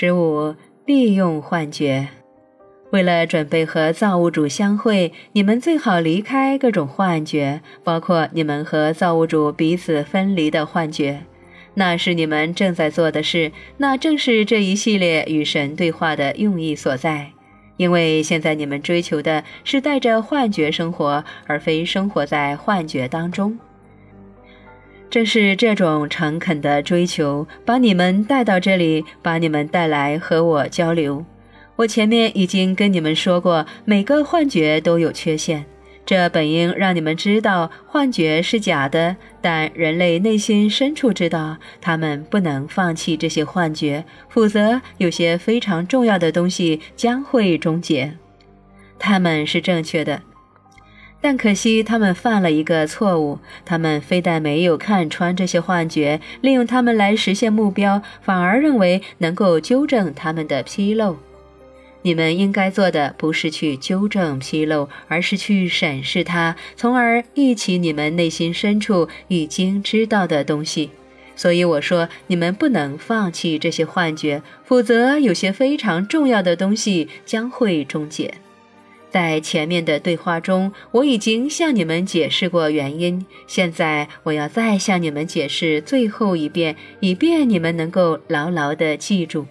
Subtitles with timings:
[0.00, 0.54] 十五，
[0.86, 2.06] 利用幻觉。
[2.92, 11.24] 为了准备和造物主相会，你们最好离开各种幻觉，包括你们和造物主彼此分离的幻觉。
[11.74, 17.32] 那是你们正在做的事，那正是这一系列与神对话的用意所在。
[17.76, 23.58] 因为现在你们追求的是带着幻觉生活，而非生活在幻觉当中。
[25.10, 31.24] 正是这种诚恳的追求，把你们带到这里，把你们带来和我交流。
[31.76, 35.64] 我前面已经跟你们说过，每个幻觉都有缺陷，
[36.04, 39.16] 这本应让你们知道幻觉是假的。
[39.40, 48.12] 但人类内心深处知道，他们不能放弃这些幻觉，否则有些非常重要的东西将会终结。
[48.98, 50.20] 他们是正确的，
[51.20, 61.16] 但可惜他们犯了一个错误：他们非但没有看穿这些幻觉，利用它们来实现目标，反而认为能够纠正他们的纰漏。
[62.02, 70.90] 你们应该做的不是去纠正纰漏，而是去审视它，从而忆起你们内心深处已经知道的东西。
[71.34, 78.34] 所以我说，你们不能放弃这些幻觉，否则有些非常重要的东西将会终结。
[79.10, 89.46] 在前面的对话中，我已经向你们解释过原因，现在我要再向你们解释最后一遍，以便你们能够牢牢地记住。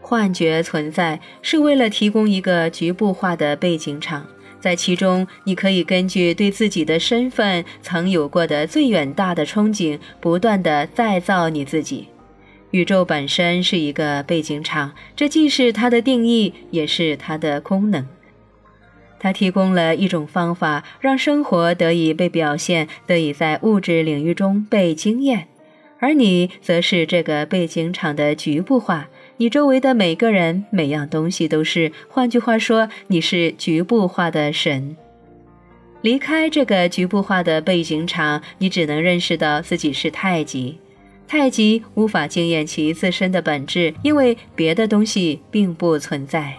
[0.00, 4.26] 幻觉存在是为了提供一个局部化的背景场，
[4.60, 12.08] 在其中，你可以根据对自己的身份曾有过的最远大的憧憬，不断地再造你自己。
[12.72, 18.06] 宇宙本身是一个背景场，这既是它的定义，也是它的功能。
[19.20, 25.46] 它提供了一种方法，让生活得以被表现，得以在物质领域中被经验，
[26.00, 29.08] 而你则是这个背景场的局部化。
[29.36, 34.96] 你周围的每个人、每样东西都是，换句话说，你是局部化的神。
[36.00, 40.78] 离开这个局部化的背景场，你只能认识到自己是太极。
[41.32, 46.54] 太极无法经验其自身的本质，因为别的东西并不存在。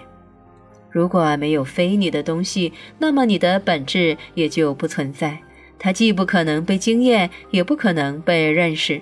[0.90, 5.38] 如果没有非你的东西，那么你的本质也就不存在。
[5.78, 9.00] 它既不可能被经验，也不可能被认识。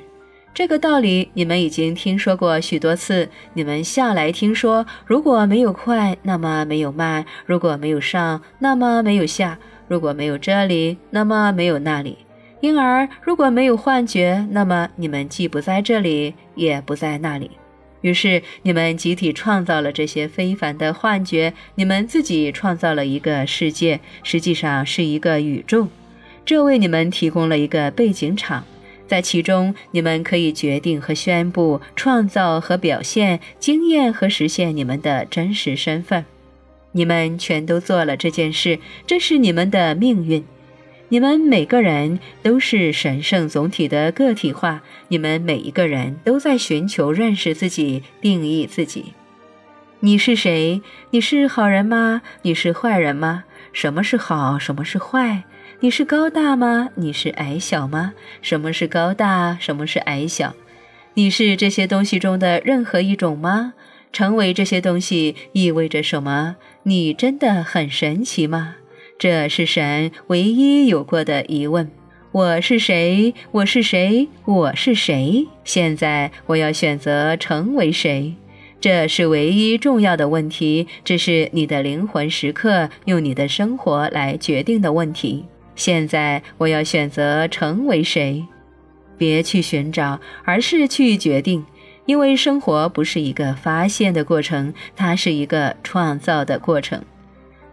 [0.54, 3.30] 这个道理你们已经听说过许多次。
[3.54, 9.56] 你们下来听说，如果没有快，那么没有慢；如果没有上，那么没有下；
[9.88, 12.18] 如果没有这里，那么没有那里。
[12.62, 17.52] 因而，如果没有幻觉，那么你们既不在这里，也不在那里。
[18.02, 21.54] 于是，你们集体创造了这些非凡的幻觉。
[21.76, 25.88] 你们自己创造了一个世界，实际上是一个宇宙。
[26.46, 28.64] 这为你们提供了一个背景场。
[29.08, 36.26] 在其中，你们可以决定和宣布、创造和表现、经验和实现你们的真实身份。
[36.94, 40.44] 你们全都做了这件事，这是你们的命运。
[41.12, 44.82] 你们每个人都是神圣总体的个体化。
[45.10, 49.12] 你们每一个人都在寻求认识自己、定义自己。
[50.00, 50.82] 你是谁？
[51.10, 52.22] 你是好人吗？
[52.44, 53.44] 你是坏人吗？
[53.74, 54.58] 什么是好？
[54.58, 55.44] 什么是坏？
[55.82, 56.88] 你是高大吗？
[56.96, 58.14] 你是矮小吗？
[58.42, 59.58] 什么是高大？
[59.60, 60.56] 什么是矮小？
[61.16, 63.74] 你是这些东西中的任何一种吗？
[64.14, 66.56] 成为这些东西意味着什么？
[66.84, 68.78] 你真的很神奇吗？
[69.22, 71.92] 这是神唯一有过的疑问。
[72.32, 73.36] 我是谁？
[73.52, 74.28] 我是谁？
[74.46, 75.48] 我是谁？
[75.64, 78.34] 现在我要选择成为谁？
[78.80, 85.46] 这是唯一重要的问题，这是你的灵魂时刻用你的生活来决定的问题。
[85.76, 88.44] 现在我要选择成为谁，
[89.20, 91.64] 别去寻找，而是去决定。
[92.08, 97.04] 因为生活不是一个发现的过程，它是一个创造的过程。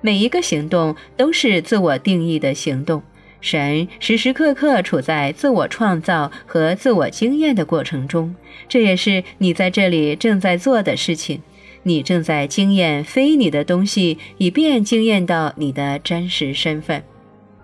[0.01, 3.03] 每一个行动都是自我定义的行动。
[3.41, 8.35] 神时时刻刻处在自我创造和自我经验的过程中，
[8.69, 11.41] 这也是你在这里正在做的事情。
[11.85, 17.03] 你正在经验非你的东西，以便经验到你的真实身份。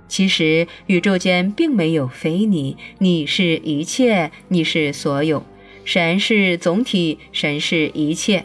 [0.06, 5.44] 其实，宇宙间并没有非你，你是一切，你是所有。
[5.84, 8.44] 神是总体，神是一切。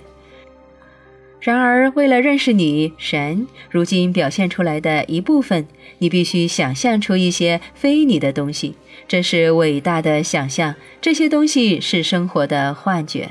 [1.42, 5.66] 然而，为了认识你，神如今表现出来的一部分，
[6.00, 8.76] 你必须想象出一些非你的东西。
[9.08, 13.30] 这是伟大的想象，这些东西是生活的幻觉。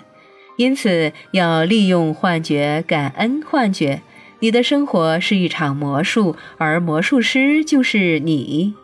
[0.57, 4.01] 因此，要利用幻觉，感恩幻觉。
[4.41, 8.75] 你的生活是一场魔术，而魔术师就是你。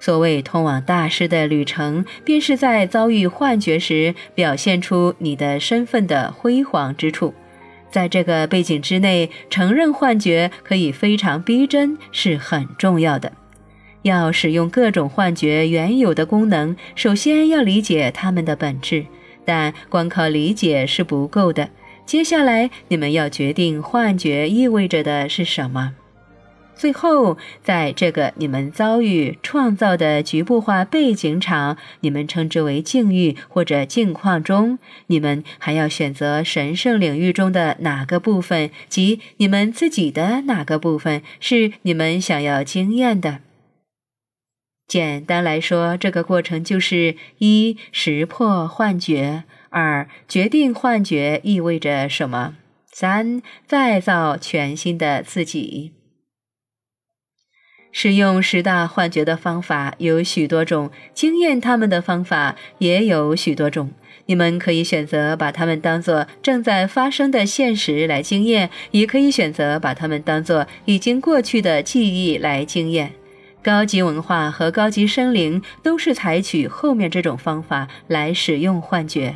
[0.00, 7.32] 所谓通往大师的旅程，便是在遭遇幻觉时表现出你的身份的辉煌之处。
[7.96, 13.32] 在这个背景之内，承认幻觉可以非常逼真是很重要的。
[14.02, 19.06] 要使用各种幻觉原有的功能，首先要理解它们的本质，
[19.46, 21.70] 但光靠理解是不够的。
[22.04, 25.94] 接下来，你们要决定幻觉意味着的是什么。
[26.76, 43.40] 最后，在这个你们遭遇创造的局部化背景场，你们称之为境遇或者境况中，你们还要选择神圣领域中的哪个部分，即你们自己的哪个部分是你们想要经验的。
[44.86, 52.54] 简单来说，这个过程就是一识破幻觉，二决定幻觉意味着什么，
[52.92, 55.95] 三再造全新的自己。
[57.98, 63.90] 使用十大幻觉的方法有许多种，经验他们的方法也有许多种。
[64.26, 73.10] 你们可以选择把它们当做正在发生的现实来经验，也可以选择把它们当做已经过去的记忆来经验。
[73.62, 79.34] 高级文化和高级生灵都是采取后面这种方法来使用幻觉。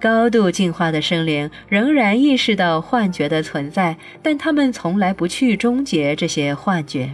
[0.00, 7.10] 高度进化的生灵仍然意识到幻觉的存在，但他们从来不去终结这些幻觉。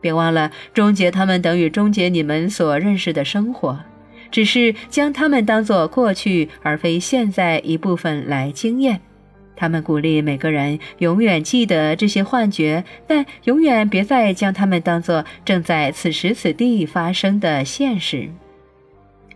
[0.00, 3.80] 别忘了，终结他们等于终结你们所认识的生活，
[4.30, 9.00] 只是将他们当作过去而非现在一部分来经验。
[9.56, 18.28] 他们鼓励每个人永远记得这些幻觉，但永远别再将他们当作正在此时此地发生的现实。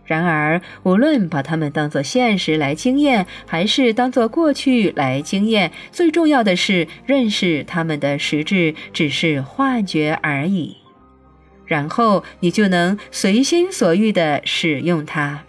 [0.05, 10.75] 然而，无论把它们当作现实来经验，还是当作过去来经验，最重要的是认识它们的实质只是幻觉而已。
[11.65, 15.43] 然后你就能随心所欲地使用它。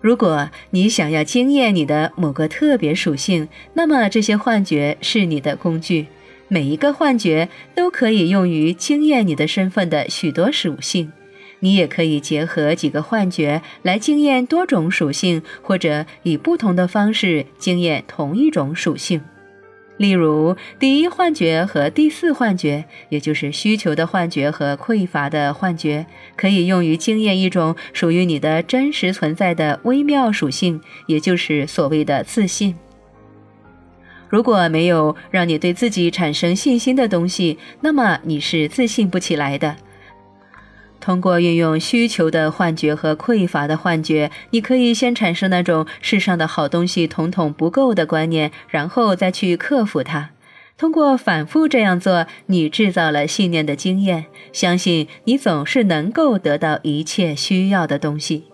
[0.00, 6.06] 如果你想要经验你的某个特别属性，那么这些幻觉是你的工具。
[6.48, 11.12] 每一个幻觉都可以用于经验你的身份的许多属性。
[11.60, 19.20] 你也可以结合几个幻觉来经验多种属性，或者以不同的方式经验同一种属性。
[19.96, 26.06] 例如，第一幻觉和第四幻觉，也就是需求的幻觉和匮乏的幻觉，
[26.36, 32.76] 可以用于经验一种属于你的真实存在的微妙属性，也就是所谓的自信。
[34.28, 39.74] 如果没有让你对自己产生信心的东西，那么你是自信不起来的。
[41.08, 50.28] 通过运用需求的幻觉和匮乏的幻觉，你可以先产生那种世上的好东西统统不够的观念，然后再去克服它。
[50.76, 58.44] 通过反复这样做，你制造了信念的经验，相信你总是能够得到一切需要的东西。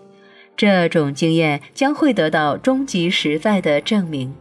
[0.55, 4.33] 这种经验将会得到终极实在的证明。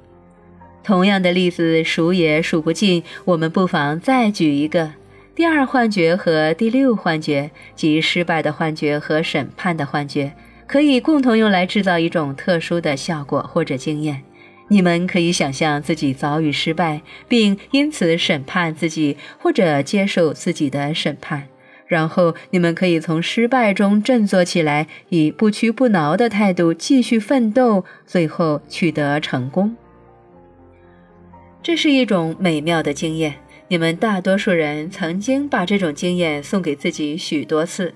[0.85, 4.93] 同样的例子数也数不尽，我们不妨再举一个。
[5.35, 10.33] 第二幻觉和第六幻觉，即失败的幻觉和审判的幻觉，
[10.67, 14.23] 可以共同用来制造一种特殊的效果或者经验。
[14.69, 21.49] 你们可以想象自己遭遇失败，并因此审判自己，或者接受自己的审判。
[21.89, 29.77] 然后你们可以从失败中振作起来，以不屈不挠的态度继续奋斗，最后取得成功。
[31.61, 33.35] 这是一种美妙的经验。
[33.75, 37.93] 你们大多数人曾经把这种经验送给自己许多次。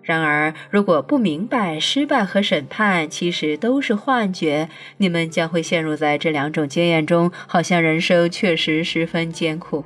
[0.00, 9.84] 然而，如果不明白失败和审判其实都是幻觉，你们将会陷入在这两种经验中，好像人生确实十分艰苦。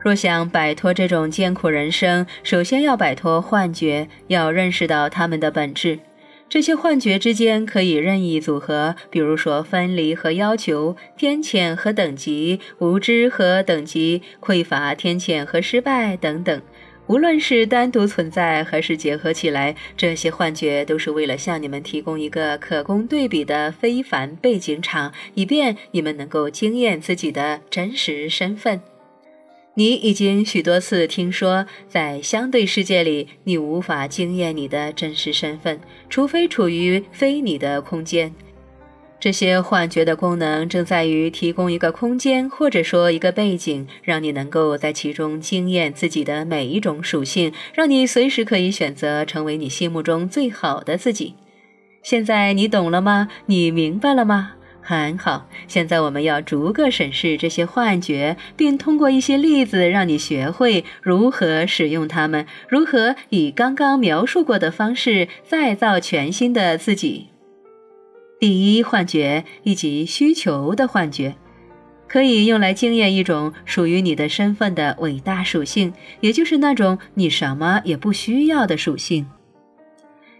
[0.00, 5.98] 若想摆脱这种艰苦人生，首先要摆脱幻觉，要认识到它们的本质。
[6.48, 16.62] 这些幻觉之间可以任意组合，比如说分离和要求、天谴和等级、无知和等级、匮乏、天谴和失败等等。
[17.06, 28.80] 无论是单独存在还是结合起来，这些幻觉都是为了向你们提供一个可供对比的非凡背景场，以便你们能够经验自己的真实身份。
[29.76, 38.32] 你已经许多次听说，在相对世界里，你无法经验你的真实身份，除非处于非你的空间。
[39.18, 51.34] 这些幻觉的功能正在于提供一个空间，或者说一个背景，让你能够在其中经验自己的每一种属性，让你随时可以选择成为你心目中最好的自己。
[52.02, 53.28] 现在你懂了吗？
[53.46, 54.52] 你明白了吗？
[54.86, 67.28] 很好，现在我们要逐个审视这些幻觉，并通过一些例子让你学会如何使用它们，如何以刚刚描述过的方式再造全新的自己。
[68.38, 71.34] 第一幻觉以及需求的幻觉，
[72.06, 79.26] 可以用来经验一种属于你的身份的伟大属性，也就是那种你什么也不需要的属性。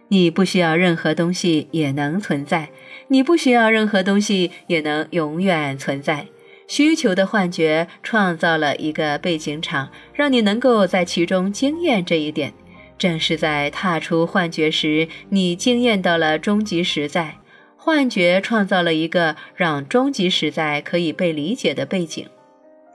[0.09, 2.69] 你不需要任何东西也能存在，
[3.09, 6.27] 你不需要任何东西也能永远存在。
[6.67, 12.53] 需求的幻觉创造了一个背景场，让你能够在其中经验这一点。
[12.97, 17.37] 正是在踏出幻觉时，你经验到了终极实在。
[17.77, 22.27] 幻觉创造了一个让终极实在可以被理解的背景。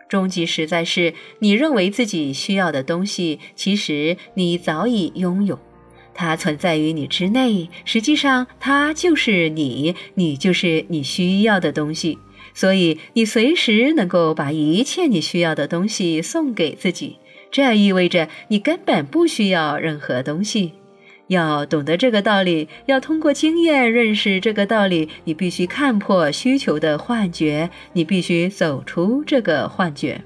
[0.08, 5.60] 终极实在是你认为自己需要的东西，其实你早已拥有。
[6.14, 12.18] 它存在于你之内，实际上它就是你，你就是你需要的东西。
[12.54, 17.18] 所以你随时能够把一切你需要的东西送给自己，
[17.52, 20.74] 这意味着你根本不需要任何东西。
[21.28, 30.22] 要懂得这个道理，要通过经验认识这个道理，你必须看破需求的幻觉，你必须走出这个幻觉。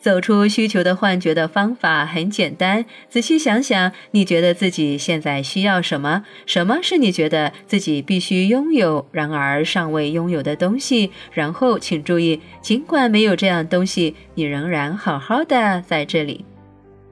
[0.00, 6.24] 走出需求的幻觉的方法很简单，仔细想想，你觉得自己现在需要什么？
[6.46, 11.10] 什么是你觉得自己必须拥有，然而尚未拥有的东西？
[11.32, 16.44] 然后，请注意，尽管没有这样东西，你仍然好好的在这里。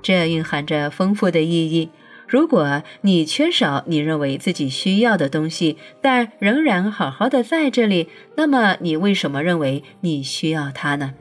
[0.01, 1.91] 这蕴含着丰富的意义。
[2.27, 11.15] 如果你缺少你认为自己需要的东西，但仍然好好的在这里，那么你为什么认为你需要它呢？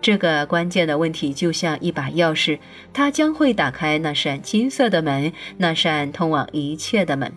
[0.00, 2.58] 这个关键的问题就像一把钥匙，
[2.92, 7.32] 它将会打开那扇金色的门，那扇通往一切的门。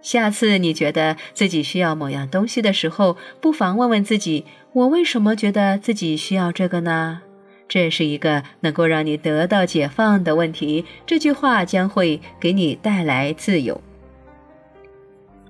[0.00, 7.22] 下次你觉得自己需要某样东西的时候，不妨问问自己：我为什么觉得自己需要这个呢？
[7.66, 10.84] 这是一个能够让你得到解放的问题。
[11.06, 13.80] 这句话将会给你带来自由。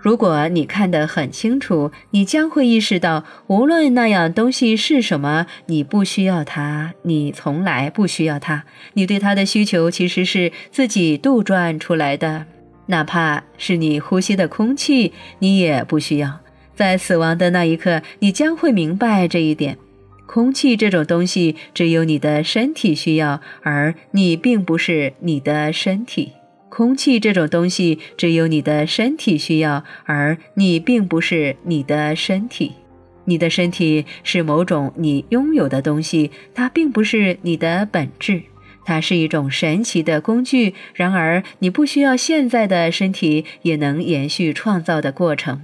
[0.05, 8.65] 如果你看得很清楚，你将会意识到，无论那样东西是什么，你不需要它，你从来不需要它。
[8.93, 12.45] 你对它的需求其实是自己杜撰出来的，
[12.89, 16.41] 哪怕是你呼吸的空气，你也不需要。
[16.75, 19.79] 在死亡的那一刻，你将会明白这一点。
[20.27, 26.33] 空气这种东西，只有你的身体需要，而你并不是你的身体。
[26.75, 32.73] 空气这种东西只有你的身体需要，而你并不是你的身体。
[33.27, 38.43] 你的身体是某种你拥有的东西，它并不是你的本质。
[38.85, 40.75] 它是一种神奇的工具。
[40.95, 45.63] 然而，你不需要现在的身体也能延续创造的过程。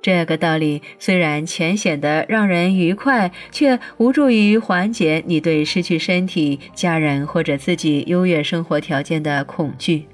[0.00, 10.06] 这个道理虽然浅显的让人愉快，却无助于缓解你对失去身体、家人或者自己优越生活条件的恐惧。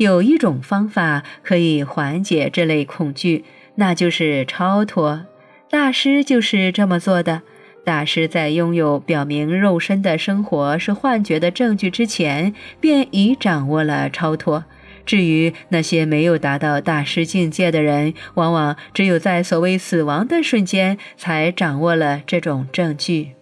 [0.00, 5.26] 有一种方法可以缓解这类恐惧，那就是超脱。
[5.68, 7.42] 大师就是这么做的。
[7.84, 14.64] 大师在拥有表明肉身的生活是幻觉的证据之前，便已掌握了超脱。
[15.04, 23.32] 至于那些没有达到大师境界的人，往往只有在所谓死亡的瞬间，才掌握了这种证据。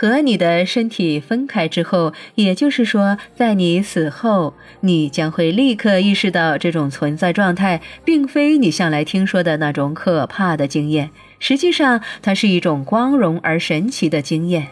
[0.00, 11.10] 和你的身体分开之后，也就是说，在你死后，你将会立刻意识到这种存在状态并非你向来听说的那种可怕的经验。
[11.40, 14.68] 实际上，它是一种光荣而神奇的经验。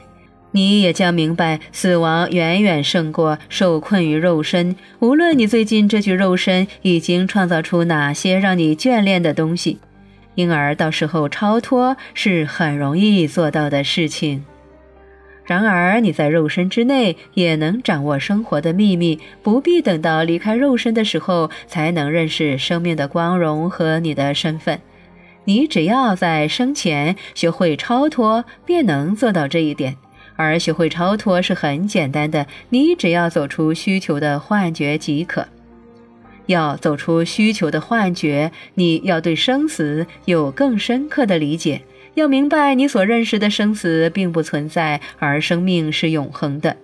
[0.53, 4.77] 你也将明白，死亡远远胜过受困于肉身。
[5.01, 9.81] 无论你最近这具肉身已经创造出哪些让你眷恋的东西，
[10.37, 14.45] 因而到时候超脱是很容易做到的事情。
[15.47, 24.81] 然而，你在肉身之内也能掌握生活的秘密，不必等到离开肉身的时候才能认识生命的光荣和你的身份。
[25.45, 29.97] 你只要在生前学会超脱，便能做到这一点。
[30.35, 35.47] 而学会超脱是很简单的，你只要走出需求的幻觉即可。
[36.47, 41.83] 要走出需求的幻觉，你要对生死有更深刻的理解。
[42.17, 46.75] 要明白，你所认识的生死并不存在，而生命是永恒的。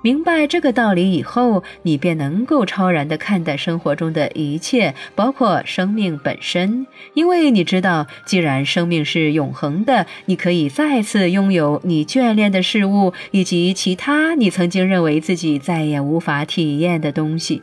[0.00, 6.86] 明白这个道理以后，你便能够超然地看待生活中的一切，包括生命本身。
[7.12, 17.60] 因为你知道，既然生命是永恒的，你可以再次拥有你眷恋的事物，以及其他你曾经认为自己再也无法体验的东西。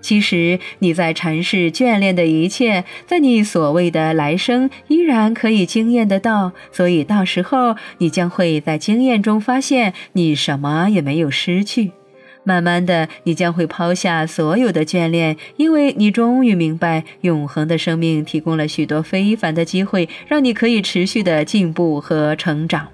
[0.00, 6.52] 其实你在尘世眷恋的一切，在你所谓的来生依然可以经验得到。
[6.72, 11.92] 所以到时候你将会在经验中发现，你什么也没有失去。
[12.42, 22.88] 慢慢的，你将会抛下所有的眷恋，因为你终于明白，永恒的生命提供了许多非凡的机会，让你可以持续的进步和成长。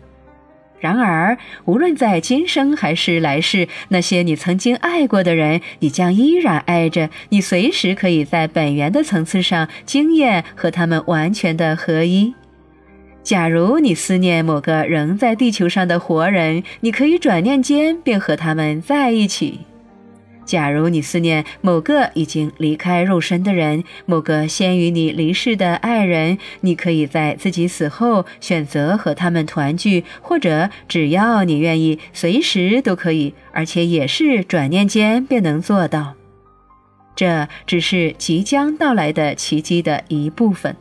[0.78, 7.09] 然而，无论在今生还是来世，那些你曾经爱过的人，你将依然爱着。
[7.30, 12.35] 你随时可以在本源的层次上经验和他们完全的合一。
[13.23, 19.61] 假如你思念某个仍在地球上的活人，你可以转念间便和他们在一起。
[20.46, 36.14] 假如你思念某个已经离开肉身的人，某个先于你离世的爱人，你可以在自己死后选择和他们团聚，或者只要你愿意，随时都可以，而且也是转念间便能做到。
[37.16, 40.76] 这只是即将到来的奇迹的一部分。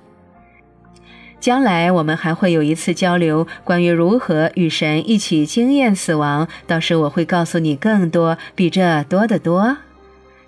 [1.45, 6.47] 将来我们还会有一次交流，关于如何与神一起经验死亡。
[6.65, 9.77] 到时我会告诉你更多，比这多得多。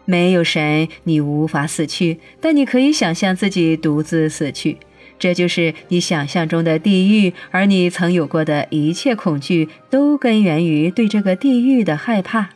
[0.05, 4.77] 没有神，你无法死去，但你可以想象自己独自死去，
[5.19, 7.31] 这就是你想象中的地狱。
[7.51, 12.49] 而你曾有过的一切恐惧，都根源于对这个地狱的害怕。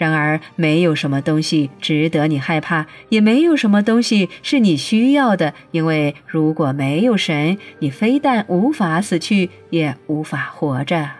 [0.00, 5.52] 然而，没有什么东西值得你害怕，也没有什么东西是你需要的。
[5.72, 11.10] 因为如果没有神，你非但无法死去，也无法活着。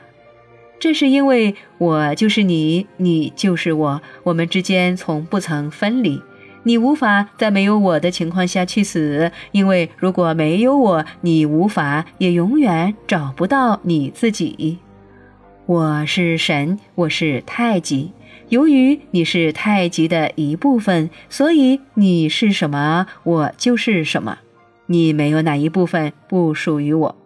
[0.78, 6.22] 这是因为我就是你，你就是我，我们之间从不曾分离。
[6.62, 14.78] 你无法在没有我的情况下去死，因为如果没有我，你无法，也永远找不到你自己。
[15.66, 18.12] 我是神，我是太极。
[18.50, 24.38] 由于你是太极的一部分，所以你是什么，我就是什么。
[24.87, 27.16] 你没有哪一部分不属于我。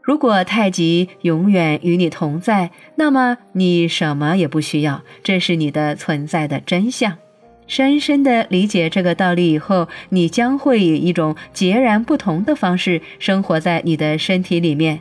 [0.00, 5.02] 如果太极永远与你同在，那么你什么也不需要。
[5.22, 7.18] 这是你的存在的真相。
[7.66, 15.00] 深深的理解这个道理以后，你将会以一种截然不同的方式生活在你的身体里面。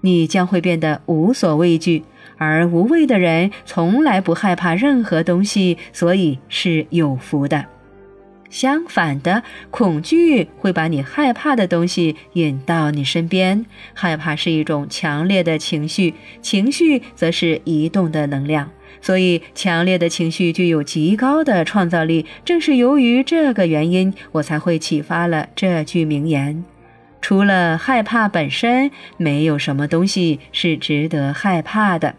[0.00, 2.02] 你将会变得无所畏惧。
[2.42, 7.66] 而无畏的人从来不害怕任何东西，所以是有福的。
[8.50, 13.64] 相反的，恐惧会把你害怕的东西引到你身边。
[13.94, 22.26] 害怕是一种强烈的情绪，情绪则是移动的能量，所以强烈的情绪具有极高的创造力。
[22.44, 26.62] 正是由于这个原因，我才会启发了这句名言：
[27.22, 32.16] 除了害怕本身，没有什么东西是值得害怕的。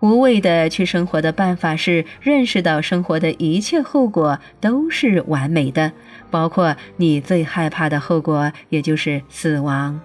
[0.00, 5.92] 无谓的去生活的办法是认识到生活的一切后果都是完美的，
[6.30, 10.00] 包括你最害怕的后果，也就是死亡。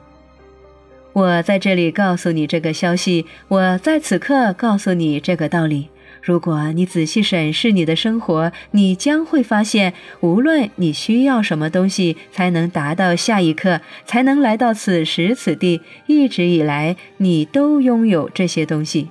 [1.13, 5.87] 我在这里告诉你这个消息，我在此刻告诉你这个道理。
[6.21, 19.07] 如果你仔细审视你的生活，你将会发现，无论你需要什么东西才能达到下一刻，才能来到此时此地，一直以来你都拥有这些东西。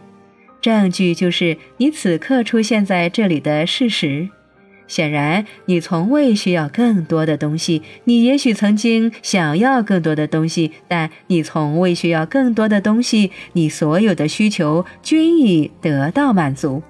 [0.65, 4.31] 证据就是你此刻出现在这里的事实。
[4.87, 7.83] 显然，你从未需要更多的东西。
[8.05, 13.31] 你也许曾经想要更多的东西，但你从未需要更多的东西。
[13.53, 16.83] 你所有的需求均已得到满足。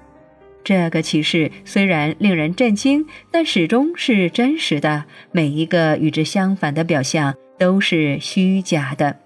[0.63, 5.03] 这个启示虽然令人震惊，但始终是真实的。
[5.33, 9.24] 每一个与之相反的表象都是虚假的。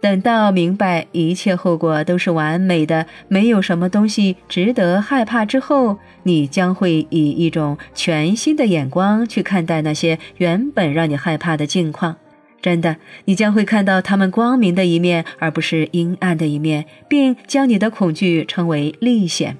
[0.00, 12.16] 等到明白一切后果都是完美的，没有什么东西值得害怕之后，你将会以一种全新的眼光去看待那些原本让你害怕的境况。
[12.62, 19.58] 真的，你将会看到他们光明的一面，而不是阴暗的一面，并将你的恐惧称为历险。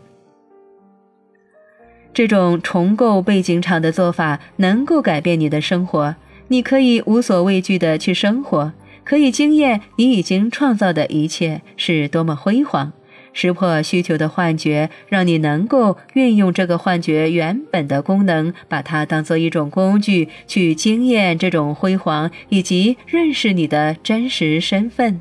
[2.13, 6.17] 这种重构背景场的做法能够改变你的生活，
[6.49, 8.73] 你可以无所畏惧地去生活。
[9.05, 12.93] 可以惊艳你已经创造的一切是多么辉煌，
[13.33, 25.21] 识破需求的幻觉，让你能够运用这个幻觉原本的功能，把它当做一种工具去惊艳这种辉煌，以及认识你的真实身份。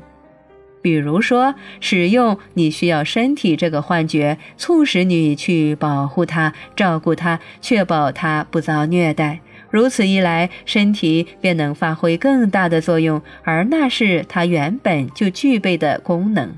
[0.82, 9.40] 比如说，使用你需要身体这个幻觉，促使你去保护它、照顾它，确保它不遭虐待。
[9.70, 16.52] 如此一来，身体便能发挥更大的作用，而那是它原本就具备的功能。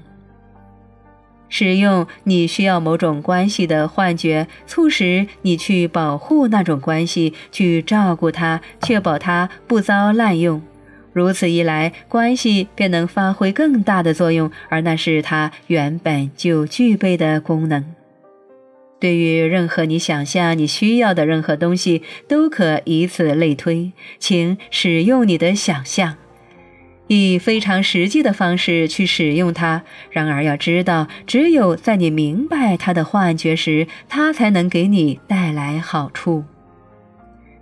[1.51, 10.63] 使用你需要某种关系的幻觉，促使你去保护那种关系，去照顾它，确保它不遭滥用。
[11.13, 17.85] 如此一来，关系便能发挥更大的作用，而那是它原本就具备的功能。
[19.03, 23.91] 对于任何你想象你需要的任何东西，都可以此类推。
[24.21, 26.15] 请使用你的想象。
[27.09, 29.83] 以非常实际的方式去使用它。
[30.13, 36.45] 然而，要知道，只有在你明白它的幻觉时，它才能给你带来好处。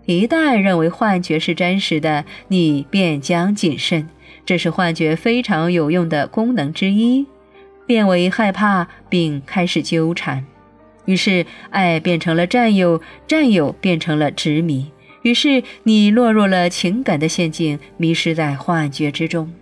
[0.04, 4.10] 一旦认为幻觉是真实的，你便将谨慎。
[4.44, 7.24] 这是幻觉非常有用的功能之一。
[7.86, 10.44] 变为害怕，并开始纠缠。
[11.10, 14.92] 于是，爱变成了占有，占有变成了执迷。
[15.22, 19.52] 于是你落入了情感的陷阱，迷失在幻觉之中。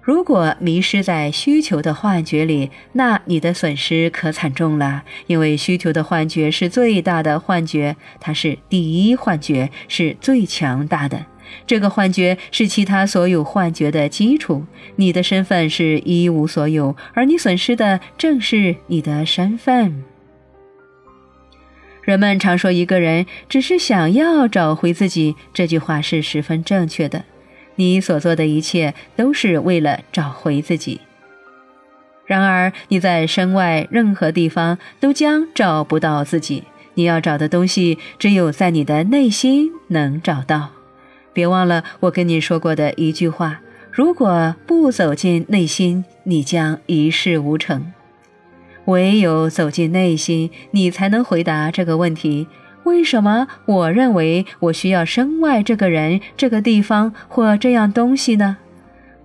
[0.00, 5.02] 如果迷失在需求的幻觉里，那你的损失可惨重了。
[5.26, 11.26] 因为需求的幻觉是最大的幻觉，它是第一幻觉，是最强大的。
[11.66, 14.64] 这个幻觉是其他所有幻觉的基础。
[14.96, 20.04] 你的身份是一无所有，而你损失的正是你的身份。
[22.08, 27.26] 人们常说，一个人只是想要找回自己，这句话是十分正确的。
[27.74, 31.02] 你所做的一切都是为了找回自己。
[32.24, 36.64] 然而，你在身外任何地方都将找不到自己。
[36.94, 40.70] 你要找的东西，只有在你的内心能找到。
[41.34, 43.60] 别忘了我跟你说过的一句话：
[43.92, 47.92] 如果不走进内心，你将一事无成。
[48.88, 52.46] 唯有走进内心，你才能回答这个问题：
[52.84, 58.56] 为什么我认为我需要身外这个人、这个地方或这样东西呢？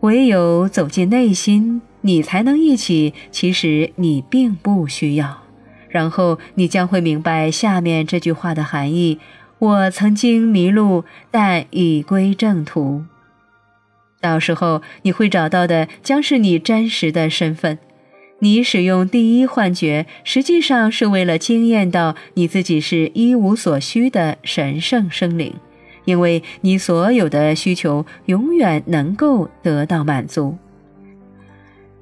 [0.01, 5.43] 唯有走进内心，你才能一起，其实你并不需要。
[5.87, 9.17] 然后你将会明白下面这句话的含义：
[9.59, 13.05] 我曾经迷路，但已归正途。
[14.19, 17.79] 到时候你会找到的，将是你真实的身份。
[18.43, 25.53] 你使用第一幻觉，实际上是为了惊艳到你自己是一无所需的神圣生灵，
[26.03, 30.57] 因为你所有的需求永远能够得到满足。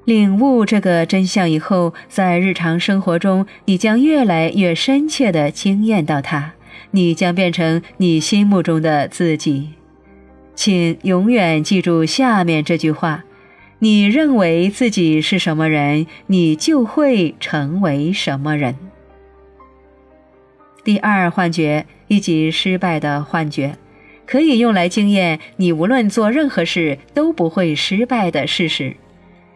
[0.04, 6.54] 领悟这个真相以后，在日常生活中，你将越来越深切地惊艳到它，
[6.90, 9.74] 你将变成你心目中的自己。
[10.56, 13.22] 请永远记住下面这句话。
[13.82, 18.76] 你认为自己是什么人，你就会成为什么人。
[20.84, 23.76] 第二幻觉以及失败的幻觉，
[24.24, 28.94] 可以用来经验你无论做任何事都不会失败的事实。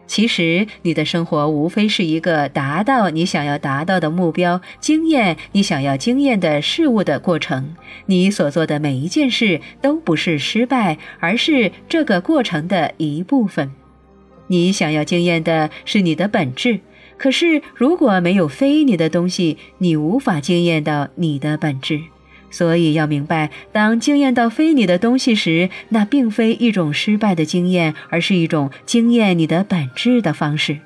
[0.07, 7.77] 其实，你的生活无非是一个达到你想要达到的目标、经验你想要经验的事物的过程。
[8.07, 13.71] 你所做的每一件事都不是失败，而是这个过程的一部分。
[14.47, 16.79] 你想要经验的是你的本质，
[17.17, 22.01] 可是如果没有非你的东西，你无法经验到你的本质。
[22.49, 30.79] 所以要明白，当经验到非你的东西时，那并非一种失败的经验，而是一种经验你的本质的方式。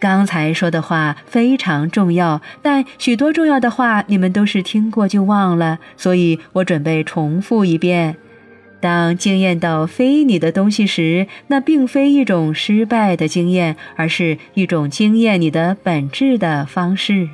[0.00, 8.16] 刚才说的话非常重要，但许多重要的话你们都是听过就忘了，所以我准备重复一遍。
[8.84, 17.30] 当惊艳到非你的东西时，那并非一种失败的经验，而是一种惊艳你的本质的方式。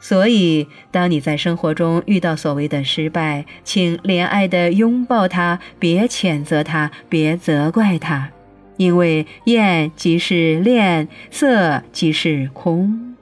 [0.00, 8.30] 所以，当你在生活中遇到所谓的失败，请怜爱的拥抱它，别谴责它，别责怪它，
[8.78, 13.15] 因为厌即是恋，色即是空。